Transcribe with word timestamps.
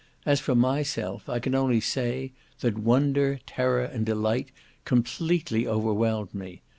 As 0.25 0.39
for 0.39 0.55
myself, 0.55 1.29
I 1.29 1.37
can 1.37 1.53
only 1.53 1.79
say, 1.79 2.31
that 2.61 2.75
wonder, 2.79 3.39
terror, 3.45 3.83
and 3.83 4.03
delight 4.03 4.49
completely 4.83 5.67
overwhelmed 5.67 6.33
me. 6.33 6.63